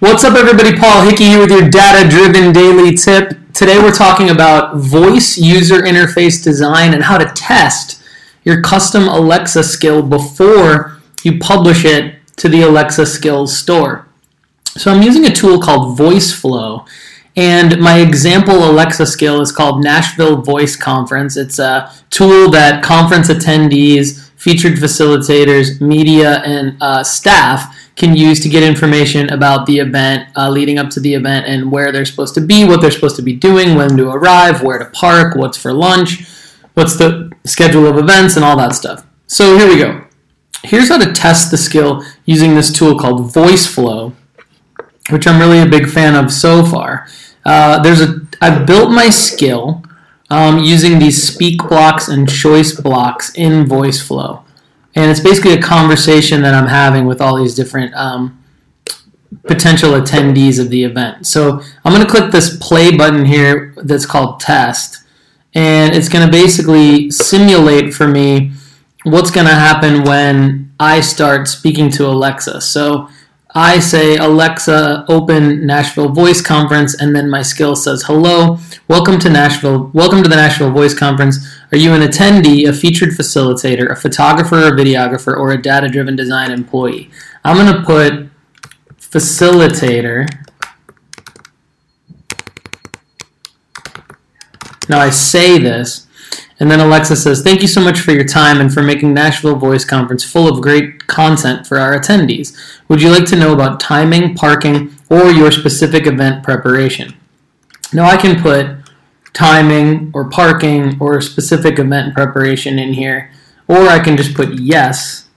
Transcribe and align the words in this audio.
What's 0.00 0.24
up, 0.24 0.34
everybody? 0.34 0.74
Paul 0.78 1.04
Hickey 1.04 1.24
here 1.24 1.40
with 1.40 1.50
your 1.50 1.68
data 1.68 2.08
driven 2.08 2.54
daily 2.54 2.96
tip. 2.96 3.34
Today, 3.52 3.78
we're 3.78 3.92
talking 3.92 4.30
about 4.30 4.78
voice 4.78 5.36
user 5.36 5.82
interface 5.82 6.42
design 6.42 6.94
and 6.94 7.04
how 7.04 7.18
to 7.18 7.30
test 7.34 8.02
your 8.42 8.62
custom 8.62 9.08
Alexa 9.08 9.62
skill 9.62 10.02
before 10.02 10.98
you 11.22 11.38
publish 11.38 11.84
it 11.84 12.14
to 12.36 12.48
the 12.48 12.62
Alexa 12.62 13.04
Skills 13.04 13.54
store. 13.54 14.08
So, 14.68 14.90
I'm 14.90 15.02
using 15.02 15.26
a 15.26 15.30
tool 15.30 15.60
called 15.60 15.98
VoiceFlow, 15.98 16.88
and 17.36 17.78
my 17.78 17.98
example 17.98 18.54
Alexa 18.54 19.04
skill 19.04 19.42
is 19.42 19.52
called 19.52 19.84
Nashville 19.84 20.40
Voice 20.40 20.76
Conference. 20.76 21.36
It's 21.36 21.58
a 21.58 21.92
tool 22.08 22.50
that 22.52 22.82
conference 22.82 23.28
attendees, 23.28 24.30
featured 24.36 24.78
facilitators, 24.78 25.82
media, 25.82 26.38
and 26.46 26.78
uh, 26.80 27.04
staff 27.04 27.76
can 28.00 28.16
use 28.16 28.40
to 28.40 28.48
get 28.48 28.62
information 28.62 29.28
about 29.28 29.66
the 29.66 29.78
event 29.78 30.26
uh, 30.34 30.48
leading 30.48 30.78
up 30.78 30.88
to 30.88 31.00
the 31.00 31.12
event 31.12 31.46
and 31.46 31.70
where 31.70 31.92
they're 31.92 32.06
supposed 32.06 32.34
to 32.34 32.40
be, 32.40 32.64
what 32.64 32.80
they're 32.80 32.90
supposed 32.90 33.14
to 33.14 33.22
be 33.22 33.34
doing, 33.34 33.74
when 33.76 33.94
to 33.94 34.08
arrive, 34.10 34.62
where 34.62 34.78
to 34.78 34.86
park, 34.86 35.36
what's 35.36 35.58
for 35.58 35.74
lunch, 35.74 36.26
what's 36.72 36.96
the 36.96 37.30
schedule 37.44 37.86
of 37.86 37.98
events, 37.98 38.36
and 38.36 38.44
all 38.44 38.56
that 38.56 38.74
stuff. 38.74 39.06
So 39.26 39.58
here 39.58 39.68
we 39.68 39.76
go. 39.76 40.06
Here's 40.64 40.88
how 40.88 40.96
to 40.96 41.12
test 41.12 41.50
the 41.50 41.58
skill 41.58 42.02
using 42.24 42.54
this 42.54 42.72
tool 42.72 42.98
called 42.98 43.32
VoiceFlow, 43.32 44.14
which 45.10 45.26
I'm 45.26 45.38
really 45.38 45.60
a 45.60 45.66
big 45.66 45.86
fan 45.86 46.16
of 46.16 46.32
so 46.32 46.64
far. 46.64 47.06
Uh, 47.44 47.82
there's 47.82 48.00
a 48.00 48.26
I've 48.40 48.66
built 48.66 48.90
my 48.90 49.10
skill 49.10 49.84
um, 50.30 50.58
using 50.58 50.98
these 50.98 51.22
speak 51.22 51.58
blocks 51.68 52.08
and 52.08 52.26
choice 52.26 52.80
blocks 52.80 53.34
in 53.34 53.66
VoiceFlow 53.66 54.42
and 54.94 55.10
it's 55.10 55.20
basically 55.20 55.52
a 55.52 55.62
conversation 55.62 56.42
that 56.42 56.54
I'm 56.54 56.66
having 56.68 57.06
with 57.06 57.20
all 57.20 57.36
these 57.36 57.54
different 57.54 57.94
um, 57.94 58.42
potential 59.46 59.92
attendees 59.92 60.58
of 60.58 60.70
the 60.70 60.84
event. 60.84 61.26
So 61.26 61.60
I'm 61.84 61.92
going 61.94 62.04
to 62.04 62.10
click 62.10 62.32
this 62.32 62.56
play 62.56 62.96
button 62.96 63.24
here 63.24 63.74
that's 63.76 64.06
called 64.06 64.40
test, 64.40 65.04
and 65.54 65.94
it's 65.94 66.08
going 66.08 66.26
to 66.26 66.32
basically 66.32 67.10
simulate 67.10 67.94
for 67.94 68.06
me 68.06 68.52
what's 69.04 69.30
going 69.30 69.46
to 69.46 69.54
happen 69.54 70.04
when 70.04 70.72
I 70.78 71.00
start 71.00 71.48
speaking 71.48 71.90
to 71.92 72.06
Alexa. 72.06 72.60
So 72.60 73.08
I 73.54 73.80
say, 73.80 74.16
Alexa, 74.16 75.04
open 75.08 75.66
Nashville 75.66 76.10
Voice 76.10 76.40
Conference, 76.40 76.94
and 76.94 77.16
then 77.16 77.28
my 77.28 77.42
skill 77.42 77.74
says, 77.74 78.04
Hello, 78.04 78.58
welcome 78.86 79.18
to 79.18 79.28
Nashville, 79.28 79.90
welcome 79.92 80.22
to 80.22 80.28
the 80.28 80.36
Nashville 80.36 80.70
Voice 80.70 80.94
Conference. 80.94 81.38
Are 81.72 81.76
you 81.76 81.92
an 81.92 82.00
attendee, 82.00 82.68
a 82.68 82.72
featured 82.72 83.08
facilitator, 83.08 83.90
a 83.90 83.96
photographer, 83.96 84.68
a 84.68 84.70
videographer, 84.70 85.36
or 85.36 85.50
a 85.50 85.60
data 85.60 85.88
driven 85.88 86.14
design 86.14 86.52
employee? 86.52 87.10
I'm 87.42 87.56
going 87.56 87.74
to 87.74 87.82
put 87.82 88.28
facilitator. 89.00 90.28
Now 94.88 95.00
I 95.00 95.10
say 95.10 95.58
this, 95.58 96.06
and 96.60 96.70
then 96.70 96.78
Alexa 96.78 97.16
says, 97.16 97.42
Thank 97.42 97.62
you 97.62 97.68
so 97.68 97.80
much 97.80 98.00
for 98.00 98.12
your 98.12 98.24
time 98.24 98.60
and 98.60 98.72
for 98.72 98.82
making 98.82 99.14
Nashville 99.14 99.56
Voice 99.56 99.84
Conference 99.84 100.22
full 100.22 100.46
of 100.46 100.60
great 100.60 101.06
content 101.06 101.66
for 101.66 101.78
our 101.78 101.98
attendees. 101.98 102.56
Would 102.88 103.00
you 103.00 103.08
like 103.08 103.24
to 103.26 103.36
know 103.36 103.54
about 103.54 103.80
timing, 103.80 104.34
parking, 104.34 104.94
or 105.08 105.30
your 105.30 105.50
specific 105.50 106.06
event 106.06 106.44
preparation? 106.44 107.16
Now 107.94 108.04
I 108.04 108.18
can 108.18 108.40
put 108.40 108.76
timing 109.32 110.10
or 110.14 110.28
parking 110.28 110.98
or 111.00 111.22
specific 111.22 111.78
event 111.78 112.14
preparation 112.14 112.78
in 112.78 112.92
here, 112.92 113.32
or 113.66 113.88
I 113.88 113.98
can 113.98 114.18
just 114.18 114.34
put 114.34 114.52
yes, 114.60 115.28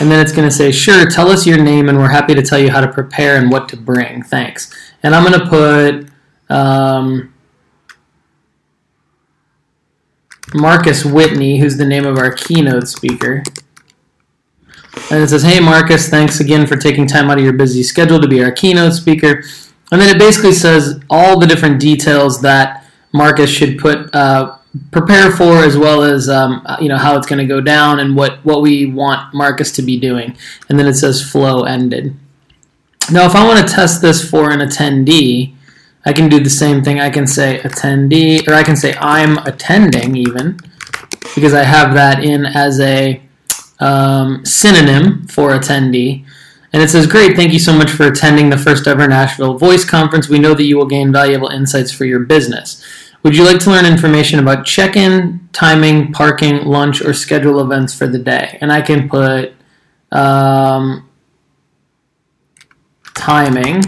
and 0.00 0.10
then 0.10 0.18
it's 0.20 0.32
going 0.32 0.48
to 0.48 0.54
say, 0.54 0.72
Sure, 0.72 1.08
tell 1.10 1.28
us 1.28 1.46
your 1.46 1.62
name 1.62 1.90
and 1.90 1.98
we're 1.98 2.08
happy 2.08 2.34
to 2.34 2.42
tell 2.42 2.58
you 2.58 2.70
how 2.70 2.80
to 2.80 2.90
prepare 2.90 3.36
and 3.36 3.50
what 3.50 3.68
to 3.68 3.76
bring. 3.76 4.22
Thanks. 4.22 4.74
And 5.02 5.14
I'm 5.14 5.30
going 5.30 5.38
to 5.38 5.46
put. 5.46 6.10
Um, 6.48 7.33
Marcus 10.52 11.04
Whitney, 11.04 11.58
who's 11.58 11.78
the 11.78 11.86
name 11.86 12.04
of 12.04 12.18
our 12.18 12.32
keynote 12.32 12.88
speaker. 12.88 13.42
And 15.10 15.22
it 15.22 15.28
says, 15.28 15.42
Hey, 15.42 15.60
Marcus, 15.60 16.08
thanks 16.08 16.40
again 16.40 16.66
for 16.66 16.76
taking 16.76 17.06
time 17.06 17.30
out 17.30 17.38
of 17.38 17.44
your 17.44 17.52
busy 17.52 17.82
schedule 17.82 18.20
to 18.20 18.28
be 18.28 18.42
our 18.42 18.52
keynote 18.52 18.92
speaker. 18.92 19.42
And 19.90 20.00
then 20.00 20.14
it 20.14 20.18
basically 20.18 20.52
says 20.52 21.00
all 21.10 21.38
the 21.38 21.46
different 21.46 21.80
details 21.80 22.40
that 22.42 22.86
Marcus 23.12 23.50
should 23.50 23.78
put, 23.78 24.12
uh, 24.14 24.56
prepare 24.90 25.30
for, 25.30 25.58
as 25.58 25.76
well 25.76 26.02
as 26.02 26.28
um, 26.28 26.66
you 26.80 26.88
know 26.88 26.96
how 26.96 27.16
it's 27.16 27.26
going 27.26 27.38
to 27.38 27.46
go 27.46 27.60
down 27.60 28.00
and 28.00 28.16
what 28.16 28.44
what 28.44 28.62
we 28.62 28.86
want 28.86 29.32
Marcus 29.34 29.70
to 29.72 29.82
be 29.82 29.98
doing. 29.98 30.36
And 30.68 30.78
then 30.78 30.86
it 30.86 30.94
says 30.94 31.22
flow 31.22 31.62
ended. 31.62 32.16
Now, 33.12 33.26
if 33.26 33.34
I 33.34 33.46
want 33.46 33.66
to 33.66 33.72
test 33.72 34.00
this 34.00 34.28
for 34.28 34.50
an 34.50 34.60
attendee, 34.60 35.53
I 36.04 36.12
can 36.12 36.28
do 36.28 36.38
the 36.38 36.50
same 36.50 36.84
thing. 36.84 37.00
I 37.00 37.10
can 37.10 37.26
say 37.26 37.60
attendee, 37.60 38.46
or 38.46 38.54
I 38.54 38.62
can 38.62 38.76
say 38.76 38.94
I'm 38.96 39.38
attending 39.38 40.16
even, 40.16 40.58
because 41.34 41.54
I 41.54 41.64
have 41.64 41.94
that 41.94 42.22
in 42.22 42.44
as 42.44 42.78
a 42.80 43.22
um, 43.80 44.44
synonym 44.44 45.26
for 45.26 45.50
attendee. 45.50 46.24
And 46.72 46.82
it 46.82 46.90
says, 46.90 47.06
Great, 47.06 47.36
thank 47.36 47.52
you 47.52 47.58
so 47.58 47.72
much 47.72 47.90
for 47.90 48.06
attending 48.06 48.50
the 48.50 48.58
first 48.58 48.86
ever 48.86 49.06
Nashville 49.06 49.56
Voice 49.56 49.84
Conference. 49.84 50.28
We 50.28 50.38
know 50.38 50.54
that 50.54 50.64
you 50.64 50.76
will 50.76 50.86
gain 50.86 51.12
valuable 51.12 51.48
insights 51.48 51.92
for 51.92 52.04
your 52.04 52.20
business. 52.20 52.84
Would 53.22 53.36
you 53.36 53.44
like 53.44 53.58
to 53.60 53.70
learn 53.70 53.86
information 53.86 54.38
about 54.38 54.66
check 54.66 54.96
in, 54.96 55.48
timing, 55.52 56.12
parking, 56.12 56.66
lunch, 56.66 57.00
or 57.00 57.14
schedule 57.14 57.60
events 57.60 57.94
for 57.94 58.06
the 58.06 58.18
day? 58.18 58.58
And 58.60 58.70
I 58.70 58.82
can 58.82 59.08
put 59.08 59.54
um, 60.12 61.08
timing 63.14 63.82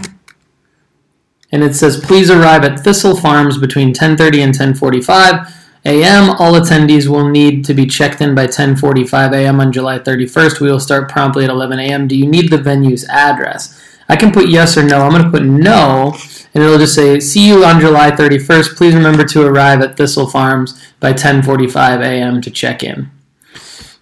and 1.57 1.65
it 1.65 1.73
says 1.73 1.99
please 1.99 2.29
arrive 2.29 2.63
at 2.63 2.81
Thistle 2.81 3.15
Farms 3.15 3.57
between 3.57 3.91
10:30 3.91 4.43
and 4.43 4.53
10:45 4.53 5.51
a.m. 5.85 6.29
All 6.37 6.53
attendees 6.53 7.07
will 7.07 7.27
need 7.27 7.65
to 7.65 7.73
be 7.73 7.87
checked 7.87 8.21
in 8.21 8.35
by 8.35 8.45
10:45 8.45 9.33
a.m. 9.33 9.59
on 9.59 9.71
July 9.71 9.97
31st. 9.97 10.59
We 10.59 10.69
will 10.69 10.79
start 10.79 11.09
promptly 11.09 11.45
at 11.45 11.49
11 11.49 11.79
a.m. 11.79 12.07
Do 12.07 12.15
you 12.15 12.27
need 12.27 12.51
the 12.51 12.59
venue's 12.59 13.05
address? 13.09 13.75
I 14.07 14.15
can 14.15 14.31
put 14.31 14.49
yes 14.49 14.77
or 14.77 14.83
no. 14.83 15.01
I'm 15.01 15.09
going 15.09 15.23
to 15.23 15.31
put 15.31 15.43
no, 15.43 16.15
and 16.53 16.63
it'll 16.63 16.77
just 16.77 16.93
say 16.93 17.19
see 17.19 17.47
you 17.47 17.65
on 17.65 17.81
July 17.81 18.11
31st. 18.11 18.77
Please 18.77 18.93
remember 18.93 19.25
to 19.25 19.43
arrive 19.43 19.81
at 19.81 19.97
Thistle 19.97 20.27
Farms 20.27 20.79
by 20.99 21.11
10:45 21.11 22.01
a.m. 22.03 22.39
to 22.41 22.51
check 22.51 22.83
in. 22.83 23.09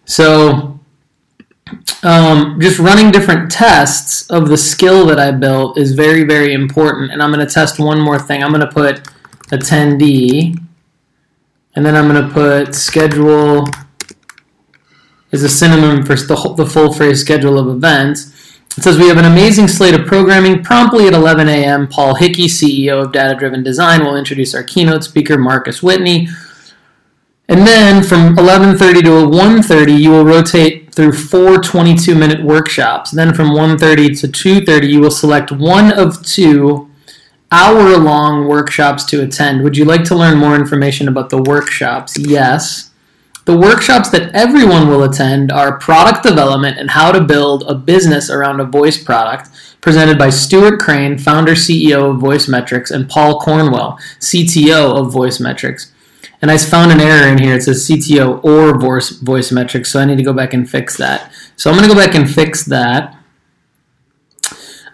So 0.03 0.74
um, 2.03 2.59
just 2.59 2.79
running 2.79 3.11
different 3.11 3.51
tests 3.51 4.29
of 4.29 4.49
the 4.49 4.57
skill 4.57 5.05
that 5.07 5.19
I 5.19 5.31
built 5.31 5.77
is 5.77 5.93
very, 5.93 6.23
very 6.23 6.53
important. 6.53 7.11
And 7.11 7.21
I'm 7.21 7.31
going 7.31 7.45
to 7.45 7.51
test 7.51 7.79
one 7.79 7.99
more 7.99 8.19
thing. 8.19 8.43
I'm 8.43 8.51
going 8.51 8.61
to 8.61 8.71
put 8.71 9.03
attendee, 9.49 10.57
and 11.75 11.85
then 11.85 11.95
I'm 11.95 12.07
going 12.07 12.27
to 12.27 12.33
put 12.33 12.75
schedule 12.75 13.65
is 15.31 15.43
a 15.43 15.49
synonym 15.49 16.03
for 16.03 16.15
the, 16.15 16.53
the 16.55 16.65
full 16.65 16.93
phrase 16.93 17.19
schedule 17.19 17.59
of 17.59 17.67
events. 17.67 18.31
It 18.77 18.83
says 18.83 18.97
we 18.97 19.07
have 19.07 19.17
an 19.17 19.25
amazing 19.25 19.67
slate 19.67 19.93
of 19.93 20.05
programming. 20.05 20.63
Promptly 20.63 21.07
at 21.07 21.13
11 21.13 21.47
a.m., 21.49 21.87
Paul 21.87 22.15
Hickey, 22.15 22.47
CEO 22.47 23.03
of 23.03 23.11
Data 23.11 23.35
Driven 23.35 23.63
Design, 23.63 24.03
will 24.03 24.15
introduce 24.15 24.53
our 24.53 24.63
keynote 24.63 25.03
speaker, 25.03 25.37
Marcus 25.37 25.81
Whitney. 25.81 26.27
And 27.47 27.65
then 27.65 28.03
from 28.03 28.35
11:30 28.35 29.03
to 29.03 29.09
1:30, 29.09 29.99
you 29.99 30.11
will 30.11 30.25
rotate 30.25 30.84
through 30.95 31.11
four 31.11 31.57
22 31.57 32.15
minute 32.15 32.43
workshops. 32.43 33.11
Then 33.11 33.33
from 33.33 33.49
1.30 33.49 34.19
to 34.21 34.27
2.30, 34.27 34.89
you 34.89 35.01
will 35.01 35.11
select 35.11 35.51
one 35.51 35.91
of 35.91 36.25
two 36.25 36.89
hour 37.51 37.97
long 37.97 38.47
workshops 38.47 39.03
to 39.05 39.21
attend. 39.21 39.63
Would 39.63 39.77
you 39.77 39.85
like 39.85 40.05
to 40.05 40.15
learn 40.15 40.37
more 40.37 40.55
information 40.55 41.07
about 41.07 41.29
the 41.29 41.41
workshops? 41.41 42.17
Yes. 42.17 42.91
The 43.43 43.55
workshops 43.55 44.09
that 44.09 44.33
everyone 44.33 44.87
will 44.87 45.03
attend 45.03 45.51
are 45.51 45.77
product 45.77 46.23
development 46.23 46.79
and 46.79 46.89
how 46.89 47.11
to 47.11 47.21
build 47.21 47.63
a 47.67 47.75
business 47.75 48.31
around 48.31 48.59
a 48.59 48.65
voice 48.65 49.01
product, 49.01 49.49
presented 49.81 50.17
by 50.17 50.31
Stuart 50.31 50.79
Crane, 50.79 51.19
founder 51.19 51.53
CEO 51.53 52.09
of 52.09 52.19
Voice 52.19 52.47
Metrics, 52.47 52.89
and 52.89 53.07
Paul 53.07 53.39
Cornwell, 53.39 53.99
CTO 54.19 54.97
of 54.97 55.13
Voice 55.13 55.39
Metrics. 55.39 55.91
And 56.41 56.51
I 56.51 56.57
found 56.57 56.91
an 56.91 56.99
error 56.99 57.27
in 57.27 57.37
here. 57.37 57.55
It 57.55 57.63
says 57.63 57.87
CTO 57.87 58.43
or 58.43 58.79
voice, 58.79 59.09
voice 59.09 59.51
metrics, 59.51 59.91
so 59.91 59.99
I 59.99 60.05
need 60.05 60.17
to 60.17 60.23
go 60.23 60.33
back 60.33 60.53
and 60.53 60.69
fix 60.69 60.97
that. 60.97 61.31
So 61.55 61.69
I'm 61.69 61.77
going 61.77 61.87
to 61.89 61.95
go 61.95 61.99
back 61.99 62.15
and 62.15 62.29
fix 62.29 62.65
that. 62.65 63.17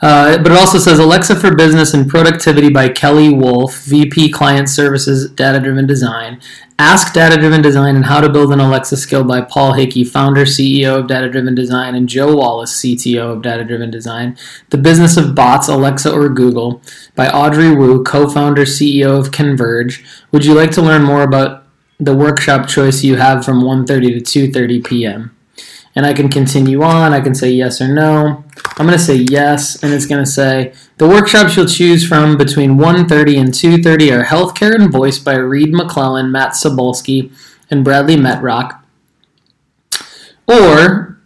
Uh, 0.01 0.37
but 0.37 0.51
it 0.51 0.57
also 0.57 0.79
says 0.79 0.97
Alexa 0.97 1.35
for 1.35 1.55
Business 1.55 1.93
and 1.93 2.09
Productivity 2.09 2.69
by 2.69 2.89
Kelly 2.89 3.31
Wolf, 3.31 3.83
VP 3.83 4.31
Client 4.31 4.67
Services, 4.67 5.29
Data 5.29 5.59
Driven 5.59 5.85
Design. 5.85 6.41
Ask 6.79 7.13
Data 7.13 7.39
Driven 7.39 7.61
Design 7.61 7.95
and 7.95 8.05
How 8.05 8.19
to 8.19 8.27
Build 8.27 8.51
an 8.51 8.59
Alexa 8.59 8.97
Skill 8.97 9.23
by 9.23 9.41
Paul 9.41 9.73
Hickey, 9.73 10.03
founder, 10.03 10.45
CEO 10.45 10.97
of 10.97 11.07
Data 11.07 11.29
Driven 11.29 11.53
Design, 11.53 11.93
and 11.93 12.09
Joe 12.09 12.35
Wallace, 12.35 12.81
CTO 12.81 13.33
of 13.33 13.43
Data 13.43 13.63
Driven 13.63 13.91
Design. 13.91 14.35
The 14.71 14.79
Business 14.79 15.17
of 15.17 15.35
Bots, 15.35 15.67
Alexa 15.67 16.11
or 16.11 16.29
Google 16.29 16.81
by 17.15 17.29
Audrey 17.29 17.75
Wu, 17.75 18.03
co 18.03 18.27
founder, 18.27 18.63
CEO 18.63 19.19
of 19.19 19.29
Convrg. 19.29 20.03
Would 20.31 20.45
you 20.45 20.55
like 20.55 20.71
to 20.71 20.81
learn 20.81 21.03
more 21.03 21.21
about 21.21 21.65
the 21.99 22.15
workshop 22.15 22.67
choice 22.67 23.03
you 23.03 23.17
have 23.17 23.45
from 23.45 23.61
1.30 23.61 24.25
to 24.25 24.49
2.30 24.49 24.83
p.m.? 24.83 25.37
And 25.95 26.05
I 26.05 26.13
can 26.13 26.29
continue 26.29 26.81
on. 26.83 27.13
I 27.13 27.21
can 27.21 27.35
say 27.35 27.49
yes 27.49 27.81
or 27.81 27.87
no. 27.87 28.43
I'm 28.77 28.85
going 28.85 28.97
to 28.97 29.03
say 29.03 29.25
yes, 29.29 29.81
and 29.83 29.93
it's 29.93 30.05
going 30.05 30.23
to 30.23 30.29
say 30.29 30.73
the 30.97 31.07
workshops 31.07 31.55
you'll 31.55 31.65
choose 31.65 32.07
from 32.07 32.37
between 32.37 32.77
1.30 32.77 33.39
and 33.39 33.49
2.30 33.49 34.11
are 34.11 34.25
Healthcare 34.25 34.73
and 34.75 34.91
Voice 34.91 35.19
by 35.19 35.35
Reed 35.35 35.73
McClellan, 35.73 36.31
Matt 36.31 36.51
Sobolski, 36.51 37.31
and 37.69 37.83
Bradley 37.83 38.15
Metrock. 38.15 38.79
Or 40.47 41.19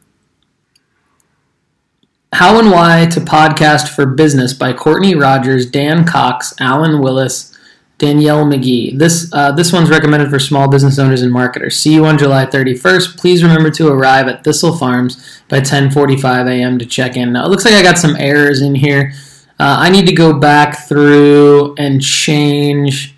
How 2.34 2.60
and 2.60 2.72
Why 2.72 3.08
to 3.12 3.20
Podcast 3.20 3.90
for 3.90 4.06
Business 4.06 4.54
by 4.54 4.74
Courtney 4.74 5.16
Rogers, 5.16 5.66
Dan 5.66 6.06
Cox, 6.06 6.54
Alan 6.60 7.02
Willis, 7.02 7.55
Danielle 7.98 8.46
McGee. 8.46 8.98
This 8.98 9.30
uh, 9.34 9.52
this 9.52 9.72
one's 9.72 9.90
recommended 9.90 10.30
for 10.30 10.40
small 10.40 10.70
business 10.70 11.00
owners 11.00 11.22
and 11.22 11.32
marketers. 11.32 11.78
See 11.78 11.94
you 11.94 12.06
on 12.06 12.18
July 12.18 12.46
31st. 12.46 13.18
Please 13.18 13.44
remember 13.44 13.72
to 13.72 13.88
arrive 13.88 14.28
at 14.28 14.44
Thistle 14.44 14.76
Farms 14.76 15.42
by 15.48 15.62
10:45 15.62 16.50
a.m. 16.50 16.78
to 16.80 16.86
check 16.86 17.16
in. 17.16 17.34
Now 17.34 17.46
it 17.46 17.50
looks 17.50 17.66
like 17.66 17.74
I 17.74 17.82
got 17.82 17.98
some 17.98 18.16
errors 18.18 18.62
in 18.62 18.76
here. 18.76 19.14
Uh, 19.58 19.78
I 19.80 19.90
need 19.90 20.06
to 20.08 20.14
go 20.14 20.38
back 20.38 20.88
through 20.88 21.76
and 21.78 22.02
change 22.02 23.16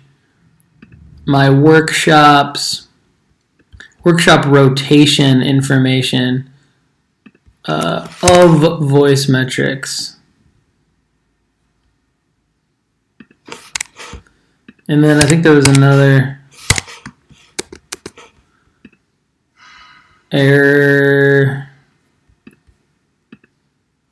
my 1.26 1.50
workshops 1.50 2.88
workshop 4.04 4.46
rotation 4.46 5.42
information 5.42 6.50
uh, 7.66 8.08
of 8.22 8.80
voice 8.80 9.28
metrics. 9.28 10.17
And 14.90 15.04
then 15.04 15.18
I 15.22 15.26
think 15.26 15.42
there 15.42 15.52
was 15.52 15.66
another 15.66 16.40
error 20.32 21.68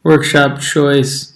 workshop 0.02 0.60
choice. 0.60 1.32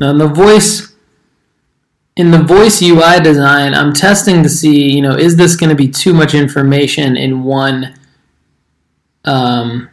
Now 0.00 0.10
in 0.10 0.18
the 0.18 0.26
voice 0.26 0.94
in 2.16 2.30
the 2.30 2.42
voice 2.42 2.82
UI 2.82 3.20
design, 3.20 3.74
I'm 3.74 3.92
testing 3.92 4.42
to 4.42 4.48
see, 4.48 4.90
you 4.90 5.02
know, 5.02 5.14
is 5.14 5.36
this 5.36 5.54
going 5.54 5.70
to 5.70 5.76
be 5.76 5.88
too 5.88 6.12
much 6.12 6.34
information 6.34 7.16
in 7.16 7.44
one 7.44 7.94
um, 9.24 9.88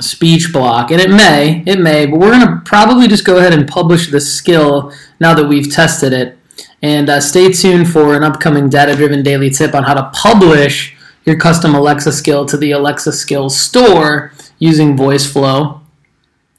speech 0.00 0.52
block, 0.52 0.90
and 0.90 1.00
it 1.00 1.10
may, 1.10 1.62
it 1.66 1.78
may, 1.78 2.06
but 2.06 2.18
we're 2.18 2.32
going 2.32 2.46
to 2.46 2.60
probably 2.64 3.08
just 3.08 3.24
go 3.24 3.38
ahead 3.38 3.52
and 3.52 3.68
publish 3.68 4.10
the 4.10 4.20
skill 4.20 4.92
now 5.20 5.34
that 5.34 5.46
we've 5.46 5.72
tested 5.72 6.12
it. 6.12 6.38
And 6.82 7.08
uh, 7.08 7.20
stay 7.20 7.52
tuned 7.52 7.88
for 7.88 8.16
an 8.16 8.24
upcoming 8.24 8.68
data-driven 8.68 9.22
daily 9.22 9.50
tip 9.50 9.74
on 9.74 9.84
how 9.84 9.94
to 9.94 10.10
publish 10.12 10.96
your 11.24 11.38
custom 11.38 11.74
Alexa 11.74 12.12
skill 12.12 12.44
to 12.46 12.56
the 12.56 12.72
Alexa 12.72 13.12
Skills 13.12 13.56
store 13.58 14.32
using 14.58 14.96
VoiceFlow. 14.96 15.80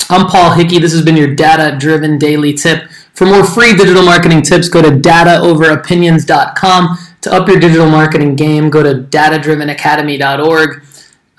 I'm 0.09 0.27
Paul 0.27 0.51
Hickey. 0.51 0.79
This 0.79 0.93
has 0.93 1.03
been 1.03 1.17
your 1.17 1.35
data-driven 1.35 2.17
daily 2.17 2.53
tip. 2.53 2.89
For 3.13 3.25
more 3.25 3.45
free 3.45 3.75
digital 3.75 4.03
marketing 4.03 4.41
tips, 4.41 4.69
go 4.69 4.81
to 4.81 4.89
dataoveropinions.com. 4.89 6.97
To 7.21 7.33
up 7.33 7.47
your 7.47 7.59
digital 7.59 7.89
marketing 7.89 8.35
game, 8.35 8.69
go 8.69 8.83
to 8.83 8.95
datadrivenacademy.org. 8.95 10.83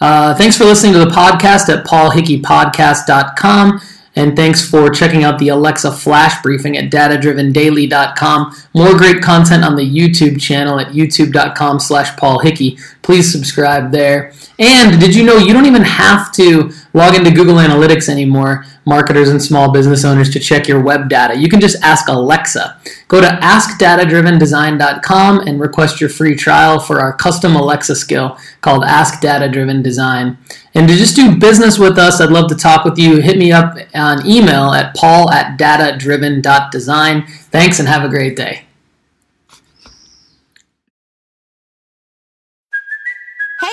Uh, 0.01 0.35
thanks 0.35 0.57
for 0.57 0.65
listening 0.65 0.93
to 0.93 0.99
the 0.99 1.07
podcast 1.07 1.69
at 1.69 1.85
paulhickeypodcast.com. 1.87 3.81
And 4.17 4.37
thanks 4.37 4.69
for 4.69 4.91
checking 4.91 5.25
out 5.25 5.41
the 5.41 5.49
Alexa 5.49 5.91
Flash 5.91 6.41
Briefing 6.41 6.77
at 6.77 6.91
datadrivendaily.com. 6.91 8.55
More 8.73 8.97
great 8.97 9.21
content 9.23 9.65
on 9.65 9.75
the 9.75 9.83
YouTube 9.83 10.41
channel 10.41 10.79
at 10.79 10.93
youtube.com 10.93 11.81
slash 11.81 12.17
paulhickey. 12.17 12.81
Please 13.03 13.31
subscribe 13.31 13.91
there. 13.91 14.33
And 14.59 15.01
did 15.01 15.17
you 15.17 15.25
know 15.25 15.37
you 15.37 15.53
don't 15.53 15.67
even 15.67 15.83
have 15.83 16.33
to 16.35 16.71
log 16.93 17.17
into 17.17 17.33
Google 17.33 17.57
Analytics 17.57 18.09
anymore, 18.09 18.65
marketers 18.85 19.29
and 19.29 19.43
small 19.43 19.73
business 19.73 20.05
owners, 20.05 20.31
to 20.31 20.41
check 20.41 20.69
your 20.69 20.81
web 20.81 21.09
data? 21.09 21.37
You 21.37 21.49
can 21.49 21.61
just 21.61 21.83
ask 21.83 22.09
Alexa. 22.09 22.81
Go 23.09 23.21
to 23.21 23.27
askdatadrivendesign.com 23.27 25.41
and 25.41 25.61
request 25.61 26.01
your 26.01 26.11
free 26.11 26.35
trial 26.35 26.79
for 26.79 27.01
our 27.01 27.13
custom 27.13 27.57
Alexa 27.57 27.97
skill 27.97 28.39
called 28.61 28.85
Ask 28.85 29.21
Data 29.21 29.49
Driven 29.49 29.83
Design. 29.83 30.39
And 30.75 30.89
to 30.89 30.95
just 30.95 31.17
do 31.17 31.39
business 31.39 31.79
with 31.79 31.99
us, 31.99 32.21
I'd 32.21 32.31
love 32.31 32.49
to 32.49 32.57
talk 32.57 32.85
with 32.85 32.99
you. 32.99 33.21
Hit 33.21 33.39
me 33.39 33.53
up 33.53 33.77
on 33.95 34.27
email 34.27 34.73
at 34.73 34.95
paul 34.97 35.31
at 35.31 35.59
datadriven.design. 35.59 37.27
Thanks 37.27 37.79
and 37.79 37.89
have 37.89 38.05
a 38.05 38.09
great 38.09 38.37
day. 38.37 38.65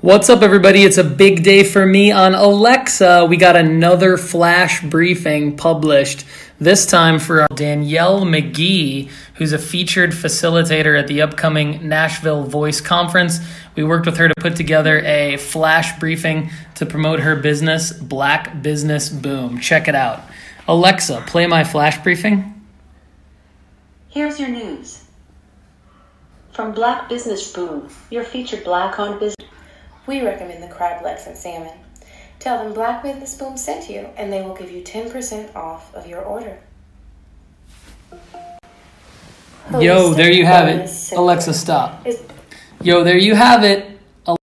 What's 0.00 0.30
up, 0.30 0.42
everybody? 0.42 0.84
It's 0.84 0.96
a 0.96 1.02
big 1.02 1.42
day 1.42 1.64
for 1.64 1.84
me 1.84 2.12
on 2.12 2.36
Alexa. 2.36 3.26
We 3.28 3.36
got 3.36 3.56
another 3.56 4.16
flash 4.16 4.80
briefing 4.80 5.56
published, 5.56 6.24
this 6.60 6.86
time 6.86 7.18
for 7.18 7.48
Danielle 7.52 8.20
McGee, 8.20 9.10
who's 9.34 9.52
a 9.52 9.58
featured 9.58 10.12
facilitator 10.12 10.96
at 10.96 11.08
the 11.08 11.22
upcoming 11.22 11.88
Nashville 11.88 12.44
Voice 12.44 12.80
Conference. 12.80 13.40
We 13.74 13.82
worked 13.82 14.06
with 14.06 14.18
her 14.18 14.28
to 14.28 14.34
put 14.38 14.54
together 14.54 15.00
a 15.00 15.36
flash 15.36 15.98
briefing 15.98 16.50
to 16.76 16.86
promote 16.86 17.18
her 17.18 17.34
business, 17.34 17.92
Black 17.92 18.62
Business 18.62 19.08
Boom. 19.08 19.58
Check 19.58 19.88
it 19.88 19.96
out. 19.96 20.22
Alexa, 20.68 21.24
play 21.26 21.48
my 21.48 21.64
flash 21.64 22.00
briefing. 22.04 22.64
Here's 24.10 24.38
your 24.38 24.50
news. 24.50 25.06
From 26.52 26.70
Black 26.70 27.08
Business 27.08 27.52
Boom, 27.52 27.88
your 28.10 28.22
featured 28.22 28.62
black 28.62 29.00
owned 29.00 29.18
business. 29.18 29.34
We 30.08 30.22
recommend 30.22 30.62
the 30.62 30.68
crab 30.68 31.04
legs 31.04 31.26
and 31.26 31.36
salmon. 31.36 31.74
Tell 32.38 32.64
them 32.64 32.72
Black 32.72 33.02
Business 33.02 33.36
Boom 33.36 33.58
sent 33.58 33.90
you, 33.90 34.08
and 34.16 34.32
they 34.32 34.40
will 34.40 34.54
give 34.54 34.70
you 34.70 34.80
10% 34.80 35.54
off 35.54 35.94
of 35.94 36.06
your 36.06 36.22
order. 36.22 36.58
Yo, 39.78 40.14
there 40.14 40.32
you 40.32 40.46
have 40.46 40.66
it. 40.66 41.12
Alexa, 41.12 41.52
stop. 41.52 42.06
Yo, 42.80 43.04
there 43.04 43.18
you 43.18 43.34
have 43.34 43.64
it. 43.64 43.87